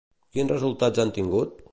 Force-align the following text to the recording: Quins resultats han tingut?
Quins 0.37 0.53
resultats 0.53 1.03
han 1.03 1.13
tingut? 1.19 1.61